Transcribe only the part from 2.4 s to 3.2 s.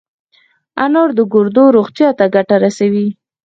رسوي.